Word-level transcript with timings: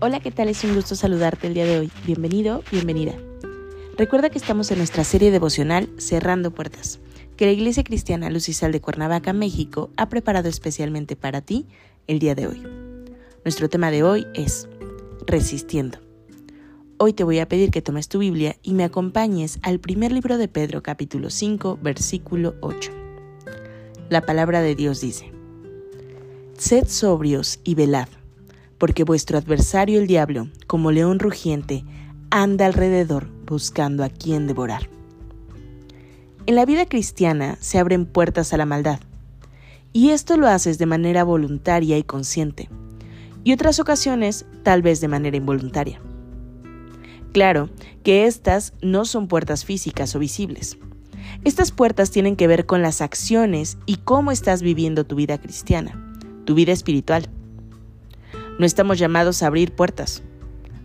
Hola, 0.00 0.20
¿qué 0.20 0.30
tal? 0.30 0.46
Es 0.46 0.62
un 0.62 0.76
gusto 0.76 0.94
saludarte 0.94 1.48
el 1.48 1.54
día 1.54 1.64
de 1.64 1.80
hoy. 1.80 1.90
Bienvenido, 2.06 2.62
bienvenida. 2.70 3.14
Recuerda 3.96 4.30
que 4.30 4.38
estamos 4.38 4.70
en 4.70 4.78
nuestra 4.78 5.02
serie 5.02 5.32
devocional 5.32 5.88
Cerrando 5.98 6.52
Puertas, 6.52 7.00
que 7.36 7.46
la 7.46 7.50
Iglesia 7.50 7.82
Cristiana 7.82 8.30
Luz 8.30 8.48
y 8.48 8.52
Sal 8.52 8.70
de 8.70 8.80
Cuernavaca, 8.80 9.32
México, 9.32 9.90
ha 9.96 10.08
preparado 10.08 10.48
especialmente 10.48 11.16
para 11.16 11.40
ti 11.40 11.66
el 12.06 12.20
día 12.20 12.36
de 12.36 12.46
hoy. 12.46 12.62
Nuestro 13.44 13.68
tema 13.68 13.90
de 13.90 14.04
hoy 14.04 14.24
es 14.34 14.68
Resistiendo. 15.26 15.98
Hoy 16.98 17.12
te 17.12 17.24
voy 17.24 17.40
a 17.40 17.48
pedir 17.48 17.72
que 17.72 17.82
tomes 17.82 18.08
tu 18.08 18.20
Biblia 18.20 18.54
y 18.62 18.74
me 18.74 18.84
acompañes 18.84 19.58
al 19.62 19.80
primer 19.80 20.12
libro 20.12 20.38
de 20.38 20.46
Pedro 20.46 20.80
capítulo 20.80 21.28
5 21.28 21.80
versículo 21.82 22.54
8. 22.60 22.92
La 24.10 24.20
palabra 24.20 24.62
de 24.62 24.76
Dios 24.76 25.00
dice, 25.00 25.32
Sed 26.56 26.86
sobrios 26.86 27.58
y 27.64 27.74
velad 27.74 28.06
porque 28.78 29.04
vuestro 29.04 29.38
adversario 29.38 30.00
el 30.00 30.06
diablo, 30.06 30.48
como 30.66 30.92
león 30.92 31.18
rugiente, 31.18 31.84
anda 32.30 32.66
alrededor 32.66 33.28
buscando 33.46 34.04
a 34.04 34.08
quien 34.08 34.46
devorar. 34.46 34.88
En 36.46 36.54
la 36.54 36.64
vida 36.64 36.86
cristiana 36.86 37.58
se 37.60 37.78
abren 37.78 38.06
puertas 38.06 38.54
a 38.54 38.56
la 38.56 38.66
maldad, 38.66 39.00
y 39.92 40.10
esto 40.10 40.36
lo 40.36 40.46
haces 40.46 40.78
de 40.78 40.86
manera 40.86 41.24
voluntaria 41.24 41.98
y 41.98 42.04
consciente, 42.04 42.68
y 43.44 43.52
otras 43.52 43.80
ocasiones 43.80 44.46
tal 44.62 44.82
vez 44.82 45.00
de 45.00 45.08
manera 45.08 45.36
involuntaria. 45.36 46.00
Claro 47.32 47.68
que 48.02 48.26
estas 48.26 48.72
no 48.80 49.04
son 49.04 49.28
puertas 49.28 49.64
físicas 49.64 50.14
o 50.14 50.18
visibles. 50.18 50.78
Estas 51.44 51.72
puertas 51.72 52.10
tienen 52.10 52.36
que 52.36 52.46
ver 52.46 52.66
con 52.66 52.82
las 52.82 53.00
acciones 53.00 53.78
y 53.86 53.96
cómo 53.96 54.32
estás 54.32 54.62
viviendo 54.62 55.04
tu 55.04 55.16
vida 55.16 55.38
cristiana, 55.38 56.16
tu 56.44 56.54
vida 56.54 56.72
espiritual. 56.72 57.28
No 58.58 58.66
estamos 58.66 58.98
llamados 58.98 59.42
a 59.42 59.46
abrir 59.46 59.72
puertas. 59.72 60.22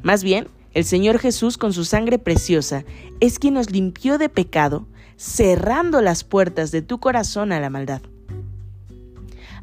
Más 0.03 0.23
bien, 0.23 0.47
el 0.73 0.85
Señor 0.85 1.19
Jesús 1.19 1.57
con 1.57 1.73
su 1.73 1.85
sangre 1.85 2.19
preciosa 2.19 2.85
es 3.19 3.39
quien 3.39 3.55
nos 3.55 3.71
limpió 3.71 4.17
de 4.17 4.29
pecado, 4.29 4.87
cerrando 5.17 6.01
las 6.01 6.23
puertas 6.23 6.71
de 6.71 6.81
tu 6.81 6.99
corazón 6.99 7.51
a 7.51 7.59
la 7.59 7.69
maldad. 7.69 8.01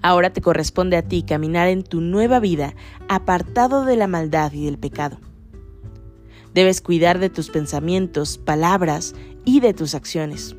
Ahora 0.02 0.32
te 0.32 0.40
corresponde 0.40 0.96
a 0.96 1.02
ti 1.02 1.22
caminar 1.22 1.68
en 1.68 1.82
tu 1.82 2.00
nueva 2.00 2.40
vida 2.40 2.74
apartado 3.08 3.84
de 3.84 3.96
la 3.96 4.06
maldad 4.06 4.52
y 4.52 4.64
del 4.64 4.78
pecado. 4.78 5.18
Debes 6.54 6.80
cuidar 6.80 7.18
de 7.18 7.30
tus 7.30 7.50
pensamientos, 7.50 8.38
palabras 8.38 9.14
y 9.44 9.60
de 9.60 9.74
tus 9.74 9.94
acciones. 9.94 10.56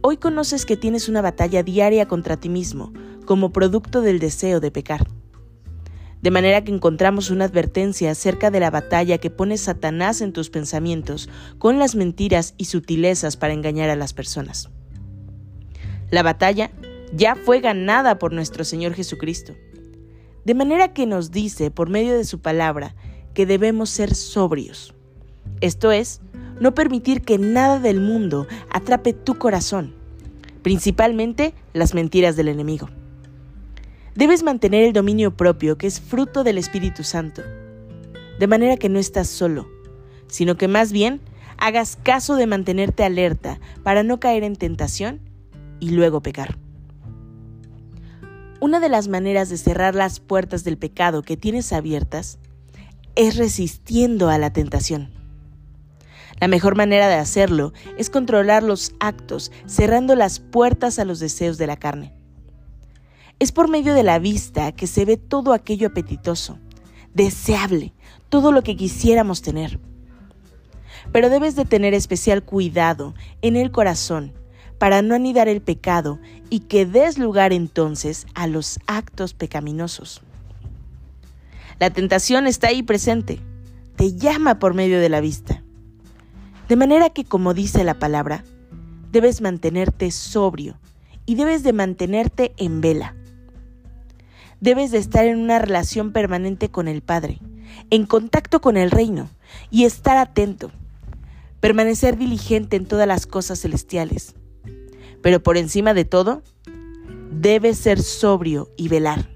Hoy 0.00 0.16
conoces 0.16 0.64
que 0.64 0.76
tienes 0.76 1.08
una 1.08 1.22
batalla 1.22 1.62
diaria 1.62 2.08
contra 2.08 2.38
ti 2.38 2.48
mismo 2.48 2.92
como 3.26 3.52
producto 3.52 4.00
del 4.00 4.18
deseo 4.18 4.58
de 4.58 4.70
pecar. 4.70 5.06
De 6.22 6.30
manera 6.30 6.62
que 6.64 6.72
encontramos 6.72 7.30
una 7.30 7.46
advertencia 7.46 8.10
acerca 8.10 8.50
de 8.50 8.60
la 8.60 8.70
batalla 8.70 9.18
que 9.18 9.30
pone 9.30 9.56
Satanás 9.56 10.20
en 10.20 10.32
tus 10.32 10.50
pensamientos 10.50 11.30
con 11.58 11.78
las 11.78 11.94
mentiras 11.94 12.54
y 12.58 12.66
sutilezas 12.66 13.36
para 13.36 13.54
engañar 13.54 13.88
a 13.88 13.96
las 13.96 14.12
personas. 14.12 14.68
La 16.10 16.22
batalla 16.22 16.70
ya 17.14 17.36
fue 17.36 17.60
ganada 17.60 18.18
por 18.18 18.32
nuestro 18.32 18.64
Señor 18.64 18.94
Jesucristo. 18.94 19.54
De 20.44 20.54
manera 20.54 20.92
que 20.92 21.06
nos 21.06 21.30
dice 21.30 21.70
por 21.70 21.88
medio 21.88 22.16
de 22.16 22.24
su 22.24 22.40
palabra 22.40 22.94
que 23.32 23.46
debemos 23.46 23.90
ser 23.90 24.14
sobrios. 24.14 24.94
Esto 25.60 25.92
es, 25.92 26.20
no 26.60 26.74
permitir 26.74 27.22
que 27.22 27.38
nada 27.38 27.78
del 27.78 28.00
mundo 28.00 28.46
atrape 28.70 29.12
tu 29.12 29.38
corazón, 29.38 29.94
principalmente 30.62 31.54
las 31.72 31.94
mentiras 31.94 32.36
del 32.36 32.48
enemigo. 32.48 32.88
Debes 34.20 34.42
mantener 34.42 34.84
el 34.84 34.92
dominio 34.92 35.34
propio 35.34 35.78
que 35.78 35.86
es 35.86 35.98
fruto 35.98 36.44
del 36.44 36.58
Espíritu 36.58 37.04
Santo, 37.04 37.40
de 38.38 38.46
manera 38.46 38.76
que 38.76 38.90
no 38.90 38.98
estás 38.98 39.28
solo, 39.28 39.66
sino 40.26 40.58
que 40.58 40.68
más 40.68 40.92
bien 40.92 41.22
hagas 41.56 41.96
caso 41.96 42.36
de 42.36 42.46
mantenerte 42.46 43.02
alerta 43.02 43.58
para 43.82 44.02
no 44.02 44.20
caer 44.20 44.44
en 44.44 44.56
tentación 44.56 45.22
y 45.78 45.92
luego 45.92 46.20
pecar. 46.20 46.58
Una 48.60 48.78
de 48.78 48.90
las 48.90 49.08
maneras 49.08 49.48
de 49.48 49.56
cerrar 49.56 49.94
las 49.94 50.20
puertas 50.20 50.64
del 50.64 50.76
pecado 50.76 51.22
que 51.22 51.38
tienes 51.38 51.72
abiertas 51.72 52.38
es 53.14 53.38
resistiendo 53.38 54.28
a 54.28 54.36
la 54.36 54.52
tentación. 54.52 55.14
La 56.42 56.46
mejor 56.46 56.76
manera 56.76 57.08
de 57.08 57.14
hacerlo 57.14 57.72
es 57.96 58.10
controlar 58.10 58.64
los 58.64 58.92
actos, 59.00 59.50
cerrando 59.64 60.14
las 60.14 60.40
puertas 60.40 60.98
a 60.98 61.06
los 61.06 61.20
deseos 61.20 61.56
de 61.56 61.66
la 61.66 61.78
carne. 61.78 62.19
Es 63.40 63.52
por 63.52 63.70
medio 63.70 63.94
de 63.94 64.02
la 64.02 64.18
vista 64.18 64.70
que 64.72 64.86
se 64.86 65.06
ve 65.06 65.16
todo 65.16 65.54
aquello 65.54 65.88
apetitoso, 65.88 66.58
deseable, 67.14 67.94
todo 68.28 68.52
lo 68.52 68.62
que 68.62 68.76
quisiéramos 68.76 69.40
tener. 69.40 69.80
Pero 71.10 71.30
debes 71.30 71.56
de 71.56 71.64
tener 71.64 71.94
especial 71.94 72.44
cuidado 72.44 73.14
en 73.40 73.56
el 73.56 73.70
corazón 73.70 74.34
para 74.76 75.00
no 75.00 75.14
anidar 75.14 75.48
el 75.48 75.62
pecado 75.62 76.20
y 76.50 76.60
que 76.60 76.84
des 76.84 77.16
lugar 77.16 77.54
entonces 77.54 78.26
a 78.34 78.46
los 78.46 78.78
actos 78.86 79.32
pecaminosos. 79.32 80.20
La 81.78 81.88
tentación 81.88 82.46
está 82.46 82.68
ahí 82.68 82.82
presente, 82.82 83.40
te 83.96 84.12
llama 84.12 84.58
por 84.58 84.74
medio 84.74 85.00
de 85.00 85.08
la 85.08 85.22
vista. 85.22 85.62
De 86.68 86.76
manera 86.76 87.08
que, 87.08 87.24
como 87.24 87.54
dice 87.54 87.84
la 87.84 87.98
palabra, 87.98 88.44
debes 89.12 89.40
mantenerte 89.40 90.10
sobrio 90.10 90.78
y 91.24 91.36
debes 91.36 91.62
de 91.62 91.72
mantenerte 91.72 92.52
en 92.58 92.82
vela 92.82 93.16
debes 94.60 94.90
de 94.90 94.98
estar 94.98 95.24
en 95.24 95.38
una 95.38 95.58
relación 95.58 96.12
permanente 96.12 96.70
con 96.70 96.86
el 96.86 97.02
Padre, 97.02 97.38
en 97.90 98.06
contacto 98.06 98.60
con 98.60 98.76
el 98.76 98.90
reino 98.90 99.28
y 99.70 99.84
estar 99.84 100.18
atento, 100.18 100.70
permanecer 101.60 102.16
diligente 102.16 102.76
en 102.76 102.86
todas 102.86 103.08
las 103.08 103.26
cosas 103.26 103.60
celestiales. 103.60 104.34
Pero 105.22 105.42
por 105.42 105.56
encima 105.56 105.94
de 105.94 106.04
todo, 106.04 106.42
debes 107.30 107.78
ser 107.78 108.00
sobrio 108.00 108.70
y 108.76 108.88
velar. 108.88 109.28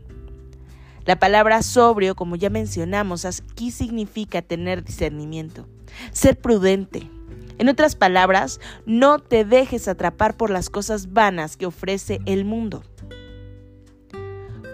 La 1.05 1.19
palabra 1.19 1.63
sobrio, 1.63 2.15
como 2.15 2.37
ya 2.37 2.49
mencionamos, 2.49 3.25
aquí 3.25 3.71
significa 3.71 4.41
tener 4.41 4.85
discernimiento, 4.85 5.67
ser 6.13 6.39
prudente. 6.39 7.11
En 7.59 7.69
otras 7.69 7.95
palabras, 7.95 8.59
no 8.87 9.19
te 9.19 9.45
dejes 9.45 9.87
atrapar 9.87 10.37
por 10.37 10.51
las 10.51 10.71
cosas 10.71 11.13
vanas 11.13 11.57
que 11.57 11.67
ofrece 11.67 12.21
el 12.25 12.45
mundo 12.45 12.83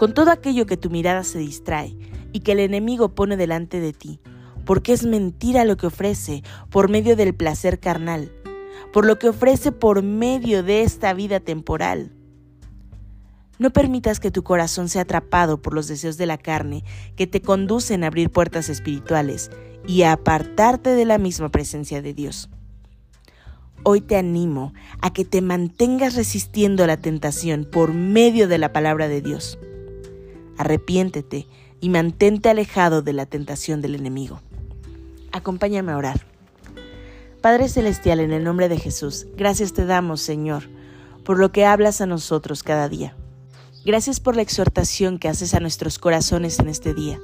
con 0.01 0.15
todo 0.15 0.31
aquello 0.31 0.65
que 0.65 0.79
tu 0.79 0.89
mirada 0.89 1.25
se 1.25 1.39
distrae 1.39 1.95
y 2.33 2.41
que 2.41 2.53
el 2.53 2.61
enemigo 2.61 3.11
pone 3.15 3.37
delante 3.37 3.81
de 3.81 3.93
ti, 3.93 4.19
porque 4.65 4.95
es 4.95 5.05
mentira 5.05 5.67
lo 5.67 5.77
que 5.77 5.89
ofrece 5.89 6.43
por 6.71 6.89
medio 6.89 7.17
del 7.17 7.35
placer 7.35 7.79
carnal, 7.79 8.33
por 8.95 9.05
lo 9.05 9.19
que 9.19 9.29
ofrece 9.29 9.73
por 9.73 10.03
medio 10.03 10.63
de 10.63 10.81
esta 10.85 11.13
vida 11.13 11.39
temporal. 11.39 12.15
No 13.59 13.75
permitas 13.75 14.21
que 14.21 14.31
tu 14.31 14.43
corazón 14.43 14.89
sea 14.89 15.03
atrapado 15.03 15.61
por 15.61 15.75
los 15.75 15.87
deseos 15.87 16.17
de 16.17 16.25
la 16.25 16.39
carne 16.39 16.83
que 17.15 17.27
te 17.27 17.43
conducen 17.43 18.03
a 18.03 18.07
abrir 18.07 18.31
puertas 18.31 18.71
espirituales 18.71 19.51
y 19.87 20.05
a 20.05 20.13
apartarte 20.13 20.95
de 20.95 21.05
la 21.05 21.19
misma 21.19 21.51
presencia 21.51 22.01
de 22.01 22.15
Dios. 22.15 22.49
Hoy 23.83 24.01
te 24.01 24.17
animo 24.17 24.73
a 25.03 25.13
que 25.13 25.27
te 25.27 25.43
mantengas 25.43 26.15
resistiendo 26.15 26.85
a 26.85 26.87
la 26.87 26.97
tentación 26.97 27.69
por 27.71 27.93
medio 27.93 28.49
de 28.49 28.57
la 28.57 28.73
palabra 28.73 29.07
de 29.07 29.21
Dios 29.21 29.59
arrepiéntete 30.61 31.47
y 31.81 31.89
mantente 31.89 32.51
alejado 32.51 33.01
de 33.01 33.15
la 33.15 33.25
tentación 33.25 33.81
del 33.81 33.95
enemigo. 33.95 34.41
Acompáñame 35.33 35.93
a 35.93 35.97
orar. 35.97 36.27
Padre 37.41 37.71
Celestial, 37.71 38.21
en 38.21 38.33
el 38.33 38.45
nombre 38.45 38.69
de 38.69 38.79
Jesús, 38.79 39.27
gracias 39.37 39.73
te 39.73 39.87
damos, 39.87 40.21
Señor, 40.21 40.65
por 41.25 41.39
lo 41.39 41.51
que 41.51 41.65
hablas 41.65 42.03
a 42.03 42.07
nosotros 42.07 42.63
cada 42.63 42.91
día. 42.91 43.17
Gracias 43.87 44.21
por 44.21 44.37
la 44.37 44.43
exhortación 44.43 45.19
que 45.19 45.29
haces 45.29 45.55
a 45.55 45.61
nuestros 45.61 45.99
corazones 45.99 46.59
en 46.59 46.69
este 46.69 46.93
día, 46.93 47.19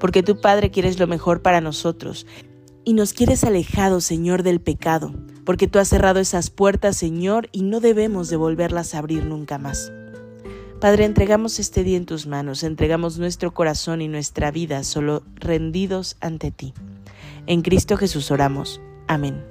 porque 0.00 0.24
tu 0.24 0.40
Padre 0.40 0.72
quieres 0.72 0.98
lo 0.98 1.06
mejor 1.06 1.40
para 1.40 1.60
nosotros 1.60 2.26
y 2.84 2.94
nos 2.94 3.12
quieres 3.12 3.44
alejados, 3.44 4.02
Señor, 4.02 4.42
del 4.42 4.60
pecado, 4.60 5.14
porque 5.44 5.68
tú 5.68 5.78
has 5.78 5.86
cerrado 5.86 6.18
esas 6.18 6.50
puertas, 6.50 6.96
Señor, 6.96 7.48
y 7.52 7.62
no 7.62 7.78
debemos 7.78 8.28
de 8.28 8.36
volverlas 8.36 8.96
a 8.96 8.98
abrir 8.98 9.24
nunca 9.24 9.58
más. 9.58 9.92
Padre, 10.82 11.04
entregamos 11.04 11.60
este 11.60 11.84
día 11.84 11.96
en 11.96 12.06
tus 12.06 12.26
manos, 12.26 12.64
entregamos 12.64 13.16
nuestro 13.16 13.54
corazón 13.54 14.02
y 14.02 14.08
nuestra 14.08 14.50
vida 14.50 14.82
solo 14.82 15.22
rendidos 15.36 16.16
ante 16.18 16.50
ti. 16.50 16.74
En 17.46 17.62
Cristo 17.62 17.96
Jesús 17.96 18.32
oramos. 18.32 18.80
Amén. 19.06 19.44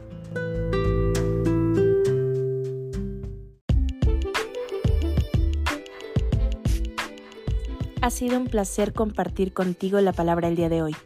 Ha 8.02 8.10
sido 8.10 8.38
un 8.38 8.48
placer 8.48 8.92
compartir 8.92 9.54
contigo 9.54 10.02
la 10.02 10.12
palabra 10.12 10.50
el 10.50 10.58
día 10.58 10.68
de 10.68 10.82
hoy. 10.82 10.98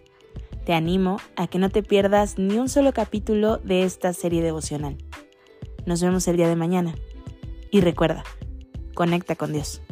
Te 0.65 0.73
animo 0.73 1.17
a 1.35 1.45
que 1.45 1.59
no 1.59 1.69
te 1.69 1.83
pierdas 1.83 2.39
ni 2.39 2.57
un 2.57 2.67
solo 2.67 2.93
capítulo 2.93 3.57
de 3.57 3.83
esta 3.83 4.11
serie 4.11 4.41
devocional. 4.41 4.97
Nos 5.85 6.01
vemos 6.01 6.27
el 6.27 6.37
día 6.37 6.47
de 6.47 6.55
mañana. 6.55 6.95
Y 7.69 7.81
recuerda, 7.81 8.23
conecta 8.95 9.35
con 9.35 9.53
Dios. 9.53 9.83